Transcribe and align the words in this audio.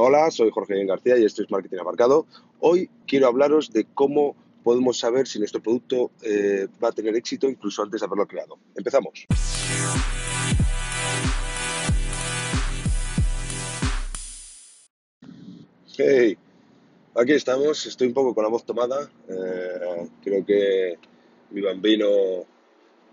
Hola, 0.00 0.30
soy 0.30 0.50
Jorge 0.52 0.84
García 0.84 1.18
y 1.18 1.24
esto 1.24 1.42
es 1.42 1.50
Marketing 1.50 1.78
Abarcado. 1.78 2.24
Hoy 2.60 2.88
quiero 3.04 3.26
hablaros 3.26 3.72
de 3.72 3.84
cómo 3.84 4.36
podemos 4.62 4.96
saber 4.96 5.26
si 5.26 5.40
nuestro 5.40 5.60
producto 5.60 6.12
eh, 6.22 6.68
va 6.80 6.90
a 6.90 6.92
tener 6.92 7.16
éxito 7.16 7.48
incluso 7.48 7.82
antes 7.82 8.00
de 8.00 8.06
haberlo 8.06 8.28
creado. 8.28 8.60
Empezamos. 8.76 9.26
Hey, 15.96 16.38
aquí 17.16 17.32
estamos. 17.32 17.84
Estoy 17.84 18.06
un 18.06 18.14
poco 18.14 18.36
con 18.36 18.44
la 18.44 18.50
voz 18.50 18.64
tomada. 18.64 19.10
Eh, 19.28 20.08
creo 20.22 20.46
que 20.46 20.96
mi 21.50 21.60
bambino 21.60 22.06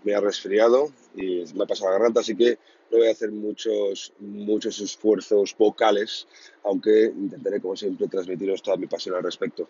me 0.06 0.14
ha 0.14 0.20
resfriado 0.20 0.92
y 1.16 1.44
me 1.54 1.64
ha 1.64 1.66
pasado 1.66 1.90
la 1.90 1.98
garganta, 1.98 2.20
así 2.20 2.36
que 2.36 2.58
no 2.92 2.98
voy 2.98 3.08
a 3.08 3.10
hacer 3.10 3.32
muchos, 3.32 4.12
muchos 4.20 4.78
esfuerzos 4.80 5.54
vocales, 5.58 6.28
aunque 6.62 7.06
intentaré, 7.06 7.60
como 7.60 7.76
siempre, 7.76 8.06
transmitiros 8.06 8.62
toda 8.62 8.76
mi 8.76 8.86
pasión 8.86 9.16
al 9.16 9.24
respecto. 9.24 9.68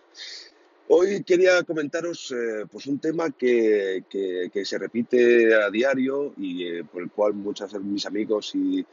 Hoy 0.89 1.25
quería 1.25 1.63
comentaros 1.65 2.31
eh, 2.33 2.67
pues 2.71 2.87
un 2.87 2.99
tema 2.99 3.31
que, 3.31 4.05
que, 4.11 4.65
se 4.65 4.79
repite 4.79 5.55
a 5.55 5.71
diario 5.71 6.35
y 6.37 6.65
eh, 6.65 6.85
por 6.85 7.03
el 7.03 7.11
cual 7.11 7.33
muchos 7.33 7.73
de 7.73 7.81
mis 7.81 8.05
amigos 8.05 8.53
y, 8.55 8.85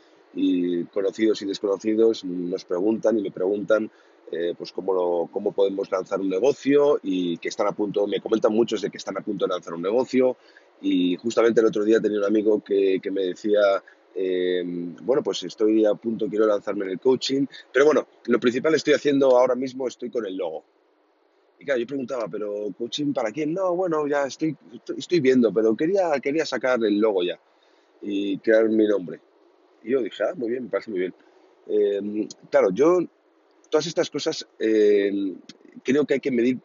conocidos 0.86 1.44
y 1.44 1.46
desconocidos 1.46 2.24
nos 2.24 2.66
preguntan 2.66 3.20
y 3.20 3.22
me 3.22 3.30
preguntan 3.30 3.92
eh, 4.34 4.56
pues 4.58 4.72
cómo, 4.72 5.30
cómo 5.32 5.52
podemos 5.52 5.92
lanzar 5.92 6.20
un 6.20 6.30
negocio 6.30 7.00
y 7.04 7.38
que 7.38 7.50
están 7.50 7.68
a 7.68 7.72
punto, 7.72 8.08
me 8.08 8.20
comentan 8.20 8.54
muchos 8.54 8.82
de 8.82 8.90
que 8.90 8.98
están 8.98 9.18
a 9.18 9.22
punto 9.22 9.46
de 9.46 9.54
lanzar 9.54 9.74
un 9.74 9.82
negocio 9.82 10.38
y 10.82 11.16
justamente 11.18 11.62
el 11.62 11.68
otro 11.68 11.84
día 11.84 12.00
tenía 12.02 12.20
un 12.20 12.26
amigo 12.26 12.64
que, 12.64 13.00
que 13.02 13.12
me 13.12 13.26
decía 13.26 13.84
Em, 14.16 14.96
bueno, 15.02 15.24
pues 15.24 15.44
estoy 15.44 15.86
a 15.86 15.96
punto, 15.96 16.28
quiero 16.30 16.46
lanzarme 16.46 16.86
en 16.86 16.92
el 16.92 17.00
coaching, 17.00 17.46
pero 17.72 17.86
bueno, 17.86 18.08
lo 18.26 18.40
principal 18.40 18.76
estoy 18.76 18.94
haciendo 18.94 19.38
ahora 19.38 19.56
mismo, 19.56 19.88
estoy 19.88 20.10
con 20.10 20.26
el 20.26 20.38
logo. 20.38 20.64
Y 21.60 21.66
claro, 21.66 21.80
yo 21.80 21.88
preguntaba, 21.88 22.28
¿pero 22.28 22.68
coaching 22.78 23.14
para 23.14 23.32
quién? 23.32 23.54
No, 23.54 23.76
bueno, 23.76 24.08
ya 24.08 24.26
estoy, 24.26 24.56
estoy 24.98 25.20
viendo, 25.20 25.52
pero 25.52 25.76
quería, 25.76 26.12
quería 26.22 26.46
sacar 26.46 26.84
el 26.84 27.00
logo 27.00 27.24
ya 27.24 27.40
y 28.02 28.38
crear 28.40 28.70
mi 28.70 28.88
nombre. 28.88 29.20
Y 29.84 29.92
yo 29.92 30.02
dije, 30.02 30.24
ah, 30.24 30.34
muy 30.36 30.52
bien, 30.52 30.66
me 30.66 30.70
parece 30.70 30.92
muy 30.92 31.00
bien. 31.00 31.14
Em, 31.68 32.28
claro, 32.52 32.70
yo, 32.72 33.00
todas 33.74 33.88
estas 33.88 34.12
cosas 34.12 34.48
em, 34.60 35.36
creo 35.84 36.06
que 36.06 36.14
hay 36.14 36.20
que 36.20 36.30
medir, 36.30 36.60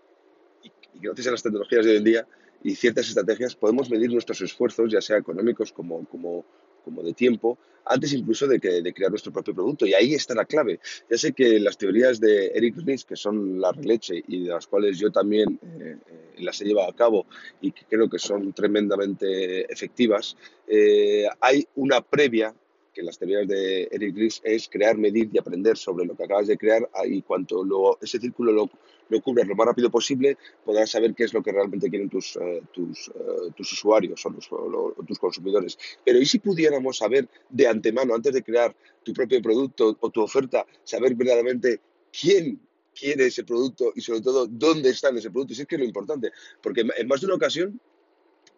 y 0.62 1.00
gracias 1.00 1.28
a 1.28 1.30
las 1.30 1.42
tecnologías 1.42 1.82
de 1.86 1.92
hoy 1.92 1.96
en 1.96 2.04
día 2.04 2.26
y 2.62 2.74
ciertas 2.74 3.08
estrategias, 3.08 3.56
podemos 3.56 3.88
medir 3.88 4.12
nuestros 4.12 4.42
esfuerzos, 4.42 4.92
ya 4.92 5.00
sea 5.00 5.16
económicos 5.16 5.72
como, 5.72 6.04
como 6.04 6.44
como 6.88 7.02
de 7.02 7.12
tiempo, 7.12 7.58
antes 7.84 8.12
incluso 8.14 8.46
de, 8.46 8.58
que, 8.58 8.80
de 8.80 8.94
crear 8.94 9.10
nuestro 9.10 9.32
propio 9.32 9.54
producto. 9.54 9.86
Y 9.86 9.92
ahí 9.92 10.14
está 10.14 10.34
la 10.34 10.46
clave. 10.46 10.80
Ya 11.10 11.18
sé 11.18 11.32
que 11.32 11.60
las 11.60 11.76
teorías 11.76 12.18
de 12.18 12.46
Eric 12.48 12.76
Ries, 12.78 13.04
que 13.04 13.16
son 13.16 13.60
la 13.60 13.72
leche 13.72 14.22
y 14.26 14.44
de 14.44 14.50
las 14.50 14.66
cuales 14.66 14.98
yo 14.98 15.10
también 15.10 15.58
eh, 15.62 15.96
eh, 16.06 16.34
las 16.38 16.60
he 16.60 16.64
llevado 16.64 16.88
a 16.88 16.96
cabo 16.96 17.26
y 17.60 17.72
que 17.72 17.84
creo 17.84 18.08
que 18.08 18.18
son 18.18 18.52
tremendamente 18.54 19.70
efectivas, 19.70 20.36
eh, 20.66 21.26
hay 21.40 21.66
una 21.76 22.00
previa 22.00 22.54
que 22.98 23.04
las 23.04 23.16
teorías 23.16 23.46
de 23.46 23.88
Eric 23.92 24.16
Ries 24.16 24.40
es 24.42 24.68
crear, 24.68 24.98
medir 24.98 25.30
y 25.32 25.38
aprender 25.38 25.76
sobre 25.76 26.04
lo 26.04 26.16
que 26.16 26.24
acabas 26.24 26.48
de 26.48 26.58
crear 26.58 26.90
y 27.04 27.22
cuanto 27.22 27.62
lo, 27.62 27.96
ese 28.02 28.18
círculo 28.18 28.50
lo, 28.50 28.68
lo 29.08 29.22
cubras 29.22 29.46
lo 29.46 29.54
más 29.54 29.68
rápido 29.68 29.88
posible, 29.88 30.36
podrás 30.64 30.90
saber 30.90 31.14
qué 31.14 31.22
es 31.22 31.32
lo 31.32 31.40
que 31.40 31.52
realmente 31.52 31.88
quieren 31.88 32.08
tus, 32.08 32.34
eh, 32.34 32.60
tus, 32.72 33.06
eh, 33.14 33.52
tus, 33.54 33.72
usuarios 33.72 34.26
o, 34.26 35.04
tus 35.06 35.18
consumidores. 35.20 35.78
Pero 36.04 36.18
¿y 36.18 36.26
si 36.26 36.40
pudiéramos 36.40 36.96
saber 36.96 37.28
de 37.48 37.68
antemano, 37.68 38.16
antes 38.16 38.34
de 38.34 38.42
crear 38.42 38.74
tu 39.04 39.12
propio 39.12 39.40
producto 39.40 39.96
o 40.00 40.10
tu 40.10 40.20
oferta, 40.20 40.66
saber 40.82 41.14
verdaderamente 41.14 41.80
quién 42.20 42.60
quiere 42.92 43.26
ese 43.26 43.44
producto 43.44 43.92
y 43.94 44.00
sobre 44.00 44.22
todo 44.22 44.48
dónde 44.48 44.90
está 44.90 45.10
ese 45.10 45.30
producto? 45.30 45.54
Y 45.54 45.60
es 45.60 45.68
que 45.68 45.76
es 45.76 45.80
lo 45.80 45.86
importante, 45.86 46.32
porque 46.60 46.80
en 46.80 47.06
más 47.06 47.20
de 47.20 47.26
una 47.26 47.36
ocasión 47.36 47.80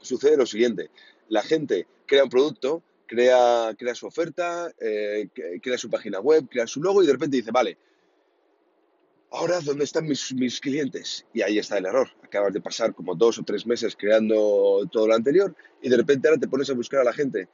sucede 0.01 0.39
lo 0.39 0.47
siguiente, 0.47 0.89
la 1.29 1.43
gente 1.43 1.87
crea 2.07 2.25
un 2.25 2.31
producto, 2.31 2.83
crea, 3.11 3.75
crea 3.77 3.95
su 3.97 4.07
oferta, 4.07 4.71
eh, 4.79 5.29
crea 5.61 5.77
su 5.77 5.91
página 5.91 6.21
web, 6.21 6.47
crea 6.49 6.69
su 6.69 6.81
logo 6.81 7.03
y 7.03 7.07
de 7.07 7.13
repente 7.13 7.39
dice, 7.39 7.51
vale, 7.51 7.77
ahora 9.33 9.59
¿dónde 9.61 9.83
están 9.83 10.07
mis, 10.07 10.33
mis 10.33 10.61
clientes? 10.61 11.27
Y 11.35 11.43
ahí 11.43 11.59
está 11.59 11.79
el 11.79 11.87
error. 11.87 12.09
Acabas 12.23 12.53
de 12.53 12.61
pasar 12.61 12.95
como 12.95 13.17
dos 13.17 13.37
o 13.41 13.43
tres 13.43 13.67
meses 13.67 13.97
creando 13.97 14.89
todo 14.93 15.09
lo 15.09 15.15
anterior 15.17 15.57
y 15.83 15.89
de 15.89 15.97
repente 15.97 16.29
ahora 16.29 16.41
te 16.41 16.47
pones 16.47 16.71
a 16.71 16.75
buscar 16.75 17.01
a 17.01 17.05
la 17.05 17.13
gente 17.13 17.49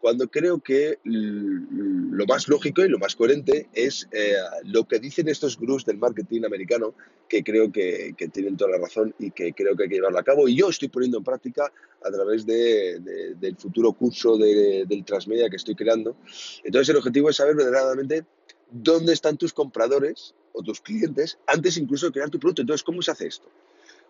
cuando 0.00 0.28
creo 0.28 0.60
que 0.60 0.98
lo 1.04 2.26
más 2.26 2.48
lógico 2.48 2.84
y 2.84 2.88
lo 2.88 2.98
más 2.98 3.16
coherente 3.16 3.68
es 3.72 4.08
eh, 4.12 4.34
lo 4.64 4.86
que 4.86 4.98
dicen 4.98 5.28
estos 5.28 5.58
gurús 5.58 5.84
del 5.84 5.98
marketing 5.98 6.44
americano, 6.44 6.94
que 7.28 7.42
creo 7.42 7.72
que, 7.72 8.14
tienen 8.32 8.56
toda 8.56 8.72
la 8.72 8.78
razón 8.78 9.14
y 9.18 9.30
que 9.32 9.52
creo 9.52 9.76
que 9.76 9.84
hay 9.84 9.88
que 9.88 9.96
llevarlo 9.96 10.18
a 10.18 10.22
cabo. 10.22 10.48
Y 10.48 10.56
yo 10.56 10.68
estoy 10.68 10.88
poniendo 10.88 11.18
en 11.18 11.24
práctica 11.24 11.72
a 12.02 12.10
través 12.10 12.46
de, 12.46 13.34
del 13.40 13.56
futuro 13.56 13.92
curso 13.92 14.36
del 14.36 15.04
Transmedia 15.04 15.50
que 15.50 15.56
estoy 15.56 15.74
creando. 15.74 16.16
Entonces, 16.62 16.88
el 16.90 16.96
objetivo 16.96 17.30
es 17.30 17.36
saber 17.36 17.56
verdaderamente 17.56 18.24
dónde 18.70 19.12
están 19.12 19.36
tus 19.36 19.52
compradores 19.52 20.34
o 20.52 20.62
tus 20.62 20.80
clientes 20.80 21.38
antes 21.46 21.76
incluso 21.76 22.06
de 22.06 22.12
crear 22.12 22.30
tu 22.30 22.38
producto. 22.38 22.62
Entonces, 22.62 22.84
¿cómo 22.84 23.02
se 23.02 23.10
hace 23.10 23.26
esto? 23.26 23.48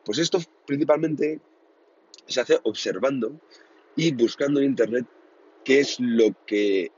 Pues 0.05 0.19
esto 0.19 0.39
principalmente 0.67 1.41
se 2.27 2.41
hace 2.41 2.59
observando 2.65 3.41
y 3.97 4.13
buscando 4.13 4.61
en 4.61 4.67
Internet 4.67 5.07
qué 5.69 5.81
es 5.81 6.01
lo 6.01 6.35
que 6.47 6.91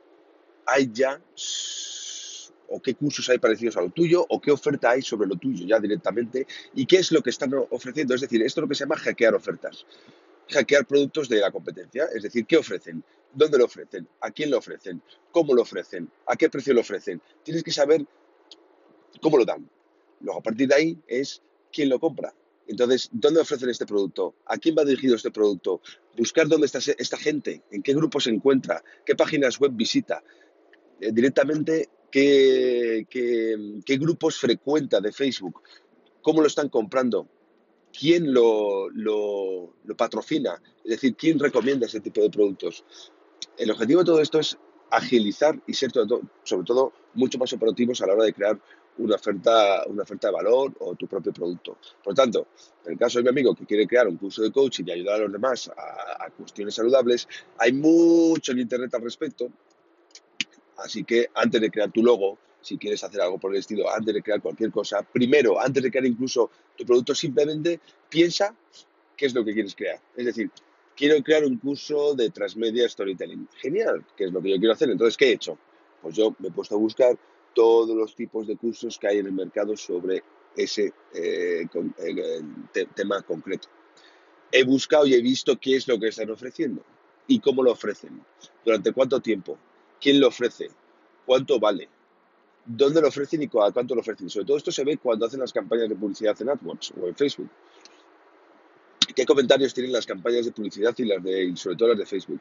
hay 0.64 0.88
ya 0.92 1.20
o 2.68 2.80
qué 2.80 2.94
cursos 2.94 3.28
hay 3.28 3.38
parecidos 3.38 3.76
a 3.76 3.80
lo 3.80 3.90
tuyo 3.90 4.24
o 4.28 4.40
qué 4.40 4.52
oferta 4.52 4.90
hay 4.90 5.02
sobre 5.02 5.26
lo 5.26 5.34
tuyo 5.34 5.66
ya 5.66 5.80
directamente 5.80 6.46
y 6.72 6.86
qué 6.86 6.98
es 6.98 7.10
lo 7.10 7.20
que 7.20 7.30
están 7.30 7.52
ofreciendo. 7.70 8.14
Es 8.14 8.20
decir, 8.20 8.40
esto 8.42 8.60
es 8.60 8.62
lo 8.62 8.68
que 8.68 8.76
se 8.76 8.84
llama 8.84 8.94
hackear 8.94 9.34
ofertas. 9.34 9.84
Hackear 10.50 10.86
productos 10.86 11.28
de 11.28 11.40
la 11.40 11.50
competencia, 11.50 12.04
es 12.14 12.22
decir, 12.22 12.46
qué 12.46 12.58
ofrecen, 12.58 13.02
dónde 13.34 13.58
lo 13.58 13.64
ofrecen, 13.64 14.06
a 14.20 14.30
quién 14.30 14.52
lo 14.52 14.58
ofrecen, 14.58 15.02
cómo 15.32 15.52
lo 15.52 15.62
ofrecen, 15.62 16.08
a 16.26 16.36
qué 16.36 16.48
precio 16.48 16.72
lo 16.72 16.82
ofrecen. 16.82 17.20
Tienes 17.42 17.64
que 17.64 17.72
saber 17.72 18.06
cómo 19.20 19.36
lo 19.36 19.44
dan. 19.44 19.68
Luego, 20.20 20.38
a 20.38 20.42
partir 20.44 20.68
de 20.68 20.76
ahí, 20.76 20.98
es 21.08 21.42
quién 21.72 21.88
lo 21.88 21.98
compra. 21.98 22.32
Entonces, 22.70 23.08
¿dónde 23.10 23.40
ofrecen 23.40 23.68
este 23.68 23.84
producto? 23.84 24.36
¿A 24.46 24.56
quién 24.56 24.76
va 24.78 24.84
dirigido 24.84 25.16
este 25.16 25.32
producto? 25.32 25.80
Buscar 26.16 26.46
dónde 26.46 26.66
está 26.66 26.78
esta 26.78 27.16
gente, 27.16 27.64
en 27.72 27.82
qué 27.82 27.92
grupo 27.92 28.20
se 28.20 28.30
encuentra, 28.30 28.80
qué 29.04 29.16
páginas 29.16 29.58
web 29.58 29.72
visita, 29.74 30.22
eh, 31.00 31.10
directamente 31.12 31.88
qué, 32.12 33.06
grupos 33.98 34.38
frecuenta 34.38 35.00
de 35.00 35.10
Facebook, 35.10 35.62
cómo 36.22 36.42
lo 36.42 36.46
están 36.46 36.68
comprando, 36.68 37.26
quién 37.92 38.32
lo, 38.32 38.88
patrocina, 39.96 40.62
es 40.84 40.90
decir, 40.92 41.16
quién 41.16 41.40
recomienda 41.40 41.86
ese 41.86 41.98
tipo 41.98 42.22
de 42.22 42.30
productos. 42.30 42.84
El 43.56 43.72
objetivo 43.72 43.98
de 43.98 44.06
todo 44.06 44.20
esto 44.20 44.38
es 44.38 44.56
agilizar 44.92 45.60
y 45.66 45.74
ser 45.74 45.90
sobre 45.90 46.64
todo 46.64 46.92
mucho 47.14 47.36
más 47.36 47.52
operativos 47.52 48.00
a 48.00 48.06
la 48.06 48.12
hora 48.14 48.24
de 48.26 48.32
crear 48.32 48.60
una 48.98 49.14
oferta, 49.14 49.84
una 49.86 50.02
oferta 50.02 50.28
de 50.28 50.34
valor 50.34 50.72
o 50.80 50.94
tu 50.94 51.06
propio 51.06 51.32
producto. 51.32 51.78
Por 52.02 52.14
tanto, 52.14 52.48
en 52.84 52.92
el 52.92 52.98
caso 52.98 53.18
de 53.18 53.24
mi 53.24 53.30
amigo 53.30 53.54
que 53.54 53.66
quiere 53.66 53.86
crear 53.86 54.08
un 54.08 54.16
curso 54.16 54.42
de 54.42 54.52
coaching 54.52 54.84
y 54.86 54.92
ayudar 54.92 55.16
a 55.16 55.18
los 55.24 55.32
demás 55.32 55.70
a, 55.76 56.30
cuestiones 56.30 56.74
saludables, 56.74 57.28
hay 57.58 57.72
mucho 57.72 58.52
en 58.52 58.60
Internet 58.60 58.94
al 58.94 59.02
respecto. 59.02 59.48
Así 60.78 61.04
que 61.04 61.28
antes 61.34 61.60
de 61.60 61.70
crear 61.70 61.90
tu 61.90 62.02
logo, 62.02 62.38
si 62.60 62.76
quieres 62.76 63.02
hacer 63.04 63.20
algo 63.20 63.38
por 63.38 63.52
el 63.52 63.58
estilo, 63.58 63.90
antes 63.90 64.14
de 64.14 64.22
crear 64.22 64.40
cualquier 64.40 64.70
cosa, 64.70 65.02
primero, 65.02 65.60
antes 65.60 65.82
de 65.82 65.90
crear 65.90 66.06
incluso 66.06 66.50
tu 66.76 66.84
producto, 66.84 67.14
simplemente 67.14 67.80
piensa 68.08 68.54
qué 69.16 69.26
es 69.26 69.34
lo 69.34 69.44
que 69.44 69.52
quieres 69.52 69.74
crear. 69.74 70.00
Es 70.16 70.26
decir, 70.26 70.50
quiero 70.96 71.22
crear 71.22 71.44
un 71.44 71.56
curso 71.58 72.14
de 72.14 72.30
transmedia 72.30 72.88
storytelling. 72.88 73.48
Genial, 73.56 74.04
¿qué 74.16 74.24
es 74.24 74.32
lo 74.32 74.42
que 74.42 74.50
yo 74.50 74.58
quiero 74.58 74.74
hacer? 74.74 74.90
Entonces, 74.90 75.16
¿qué 75.16 75.30
he 75.30 75.32
hecho? 75.32 75.58
Pues 76.02 76.14
yo 76.14 76.34
me 76.38 76.48
he 76.48 76.50
puesto 76.50 76.74
a 76.74 76.78
buscar 76.78 77.18
todos 77.54 77.96
los 77.96 78.14
tipos 78.14 78.46
de 78.46 78.56
cursos 78.56 78.98
que 78.98 79.08
hay 79.08 79.18
en 79.18 79.26
el 79.26 79.32
mercado 79.32 79.76
sobre 79.76 80.22
ese 80.56 80.92
eh, 81.14 81.66
eh, 81.98 82.86
tema 82.94 83.22
concreto. 83.22 83.68
He 84.52 84.64
buscado 84.64 85.06
y 85.06 85.14
he 85.14 85.22
visto 85.22 85.58
qué 85.58 85.76
es 85.76 85.86
lo 85.86 85.98
que 85.98 86.08
están 86.08 86.30
ofreciendo 86.30 86.82
y 87.26 87.38
cómo 87.38 87.62
lo 87.62 87.72
ofrecen, 87.72 88.20
durante 88.64 88.92
cuánto 88.92 89.20
tiempo, 89.20 89.56
quién 90.00 90.18
lo 90.18 90.28
ofrece, 90.28 90.68
cuánto 91.24 91.60
vale, 91.60 91.88
dónde 92.66 93.00
lo 93.00 93.08
ofrecen 93.08 93.42
y 93.42 93.48
cuánto 93.48 93.94
lo 93.94 94.00
ofrecen. 94.00 94.28
Sobre 94.28 94.46
todo 94.46 94.56
esto 94.56 94.72
se 94.72 94.84
ve 94.84 94.96
cuando 94.96 95.26
hacen 95.26 95.40
las 95.40 95.52
campañas 95.52 95.88
de 95.88 95.94
publicidad 95.94 96.40
en 96.42 96.48
AdWords 96.48 96.92
o 97.00 97.06
en 97.06 97.14
Facebook. 97.14 97.50
¿Qué 99.14 99.26
comentarios 99.26 99.74
tienen 99.74 99.92
las 99.92 100.06
campañas 100.06 100.44
de 100.44 100.52
publicidad 100.52 100.94
y 100.98 101.04
las 101.04 101.22
de, 101.22 101.44
y 101.44 101.56
sobre 101.56 101.76
todo 101.76 101.88
las 101.90 101.98
de 101.98 102.06
Facebook? 102.06 102.40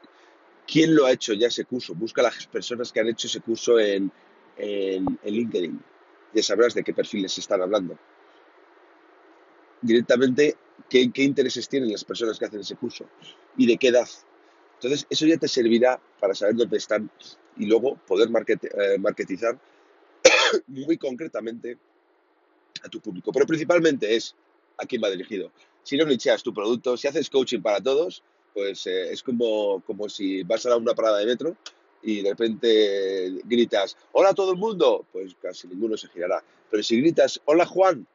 ¿Quién 0.66 0.94
lo 0.94 1.06
ha 1.06 1.12
hecho 1.12 1.32
ya 1.32 1.48
ese 1.48 1.64
curso? 1.64 1.94
Busca 1.94 2.20
a 2.20 2.24
las 2.24 2.46
personas 2.46 2.92
que 2.92 3.00
han 3.00 3.08
hecho 3.08 3.26
ese 3.26 3.40
curso 3.40 3.78
en, 3.78 4.10
en, 4.60 5.18
LinkedIn. 5.24 5.82
Ya 6.34 6.42
sabrás 6.42 6.74
de 6.74 6.84
qué 6.84 6.92
perfiles 6.92 7.36
están 7.38 7.62
hablando. 7.62 7.98
Directamente, 9.80 10.56
¿qué, 10.88 11.10
intereses 11.16 11.68
tienen 11.68 11.90
las 11.90 12.04
personas 12.04 12.38
que 12.38 12.44
hacen 12.44 12.60
ese 12.60 12.76
curso 12.76 13.06
y 13.56 13.66
de 13.66 13.76
qué 13.76 13.88
edad. 13.88 14.08
Entonces, 14.74 15.06
eso 15.10 15.26
ya 15.26 15.36
te 15.36 15.48
servirá 15.48 16.00
para 16.20 16.34
saber 16.34 16.54
dónde 16.56 16.76
están 16.76 17.10
y 17.56 17.66
luego 17.66 17.96
poder 18.06 18.30
market, 18.30 18.64
eh, 18.64 18.98
marketizar 18.98 19.58
muy 20.66 20.96
concretamente 20.96 21.76
a 22.82 22.88
tu 22.88 23.00
público, 23.00 23.32
pero 23.32 23.46
principalmente 23.46 24.14
es 24.14 24.34
a 24.78 24.86
quién 24.86 25.02
va 25.02 25.10
dirigido. 25.10 25.50
Si 25.82 25.96
no 25.96 26.04
nicheas 26.06 26.42
tu 26.42 26.54
producto, 26.54 26.96
si 26.96 27.08
haces 27.08 27.28
coaching 27.28 27.60
para 27.60 27.80
todos, 27.80 28.22
pues 28.54 28.86
eh, 28.86 29.12
es 29.12 29.22
como, 29.22 29.82
como 29.86 30.08
si 30.08 30.42
vas 30.42 30.64
a 30.66 30.76
una 30.76 30.94
parada 30.94 31.18
de 31.18 31.26
metro 31.26 31.56
y 32.02 32.22
de 32.22 32.30
repente 32.30 33.40
gritas, 33.44 33.96
hola 34.12 34.30
a 34.30 34.34
todo 34.34 34.52
el 34.52 34.58
mundo, 34.58 35.06
pues 35.12 35.34
casi 35.40 35.68
ninguno 35.68 35.96
se 35.96 36.08
girará. 36.08 36.42
Pero 36.70 36.82
si 36.82 37.00
gritas, 37.00 37.40
hola 37.44 37.66
Juan, 37.66 38.06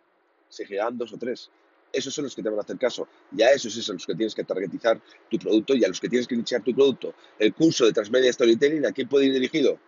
se 0.50 0.66
girarán 0.66 0.98
dos 0.98 1.14
o 1.14 1.18
tres. 1.18 1.50
Esos 1.92 2.14
son 2.14 2.26
los 2.26 2.36
que 2.36 2.44
te 2.44 2.50
van 2.50 2.60
a 2.60 2.62
hacer 2.62 2.78
caso. 2.78 3.08
Y 3.36 3.42
a 3.42 3.52
esos 3.52 3.74
son 3.74 3.96
los 3.96 4.06
que 4.06 4.16
tienes 4.16 4.36
que 4.36 4.44
targetizar 4.44 5.00
tu 5.30 5.38
producto 5.38 5.76
y 5.76 5.86
a 5.86 5.88
los 5.88 6.00
que 6.00 6.10
tienes 6.10 6.28
que 6.28 6.36
nichear 6.36 6.62
tu 6.62 6.74
producto. 6.74 7.14
El 7.40 7.54
curso 7.54 7.86
de 7.86 7.94
Transmedia 7.94 8.34
Storytelling, 8.34 8.86
¿a 8.86 8.92
quién 8.92 9.08
puede 9.08 9.28
ir 9.28 9.34
dirigido? 9.34 9.80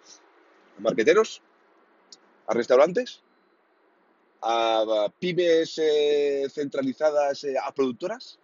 ¿A 0.78 0.82
marqueteros? 0.82 1.42
¿A 2.48 2.54
restaurantes? 2.54 3.22
¿A 4.42 5.12
pymes 5.20 5.78
eh, 5.80 6.48
centralizadas? 6.50 7.44
Eh, 7.44 7.56
¿A 7.62 7.74
productoras? 7.74 8.40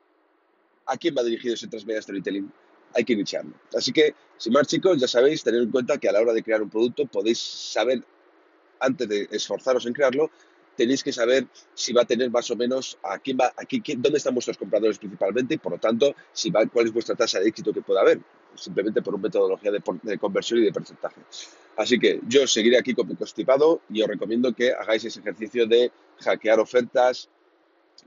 ¿A 0.85 0.97
quién 0.97 1.15
va 1.17 1.23
dirigido 1.23 1.53
ese 1.53 1.67
Transmedia 1.67 2.01
Storytelling? 2.01 2.51
Hay 2.93 3.03
que 3.03 3.13
iniciarlo. 3.13 3.53
Así 3.75 3.91
que, 3.91 4.13
sin 4.37 4.53
más 4.53 4.67
chicos, 4.67 4.99
ya 4.99 5.07
sabéis, 5.07 5.43
tener 5.43 5.61
en 5.61 5.71
cuenta 5.71 5.97
que 5.97 6.09
a 6.09 6.11
la 6.11 6.21
hora 6.21 6.33
de 6.33 6.43
crear 6.43 6.61
un 6.61 6.69
producto 6.69 7.05
podéis 7.05 7.39
saber, 7.39 8.03
antes 8.79 9.07
de 9.07 9.27
esforzaros 9.31 9.85
en 9.85 9.93
crearlo, 9.93 10.29
tenéis 10.75 11.03
que 11.03 11.11
saber 11.11 11.47
si 11.73 11.93
va 11.93 12.01
a 12.01 12.05
tener 12.05 12.29
más 12.31 12.49
o 12.51 12.55
menos 12.55 12.97
a 13.03 13.19
quién 13.19 13.37
va, 13.39 13.53
aquí, 13.57 13.81
dónde 13.97 14.17
están 14.17 14.33
vuestros 14.33 14.57
compradores 14.57 14.97
principalmente 14.97 15.55
y 15.55 15.57
por 15.57 15.73
lo 15.73 15.77
tanto 15.77 16.15
si 16.31 16.49
va, 16.49 16.65
cuál 16.65 16.87
es 16.87 16.93
vuestra 16.93 17.15
tasa 17.15 17.39
de 17.39 17.47
éxito 17.47 17.73
que 17.73 17.81
pueda 17.81 18.01
haber, 18.01 18.19
simplemente 18.55 19.01
por 19.01 19.13
una 19.13 19.23
metodología 19.23 19.71
de, 19.71 19.81
de 20.01 20.17
conversión 20.17 20.59
y 20.59 20.63
de 20.63 20.73
porcentaje. 20.73 21.21
Así 21.77 21.99
que 21.99 22.21
yo 22.27 22.45
seguiré 22.47 22.77
aquí 22.77 22.93
con 22.93 23.07
mi 23.07 23.15
constipado 23.15 23.81
y 23.89 24.01
os 24.01 24.07
recomiendo 24.07 24.53
que 24.53 24.71
hagáis 24.71 25.05
ese 25.05 25.19
ejercicio 25.19 25.65
de 25.67 25.91
hackear 26.19 26.59
ofertas, 26.59 27.29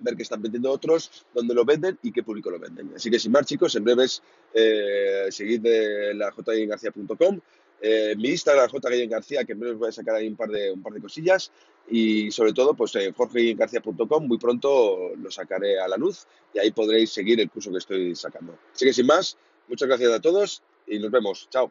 ver 0.01 0.17
qué 0.17 0.23
están 0.23 0.43
vendiendo 0.43 0.71
otros, 0.71 1.27
dónde 1.35 1.55
lo 1.55 1.65
venden 1.65 1.99
y 2.03 2.13
qué 2.13 2.23
público 2.23 2.51
lo 2.51 2.59
venden. 2.59 2.93
Así 2.95 3.11
que 3.11 3.19
sin 3.19 3.33
más, 3.33 3.47
chicos, 3.47 3.75
en 3.77 3.85
breves 3.85 4.23
eh, 4.55 5.27
seguid 5.31 5.61
de 5.61 6.15
la 6.15 6.31
jgarcía.com, 6.31 7.41
eh, 7.81 8.15
mi 8.17 8.31
Instagram, 8.31 8.69
J. 8.69 8.89
García, 9.07 9.45
que 9.45 9.53
en 9.53 9.61
breve 9.61 9.77
voy 9.77 9.89
a 9.89 9.93
sacar 9.93 10.17
ahí 10.17 10.29
un 10.29 10.37
par 10.37 10.49
de, 10.49 10.73
un 10.73 10.83
par 10.83 10.93
de 10.93 11.01
cosillas. 11.01 11.51
Y 11.89 12.31
sobre 12.31 12.53
todo, 12.53 12.75
pues 12.75 12.95
en 12.97 13.13
jorgegarcía.com, 13.13 14.27
muy 14.27 14.39
pronto 14.39 15.15
lo 15.17 15.31
sacaré 15.31 15.79
a 15.79 15.87
la 15.87 15.97
luz 15.97 16.27
y 16.53 16.59
ahí 16.59 16.73
podréis 16.73 17.11
seguir 17.11 17.41
el 17.41 17.51
curso 17.51 17.71
que 17.71 17.79
estoy 17.79 18.17
sacando. 18.17 18.59
Así 18.75 18.85
que 18.85 18.93
sin 18.93 19.07
más, 19.07 19.37
muchas 19.69 19.89
gracias 19.89 20.13
a 20.13 20.21
todos 20.21 20.63
y 20.87 20.99
nos 20.99 21.11
vemos. 21.11 21.49
Chao. 21.51 21.71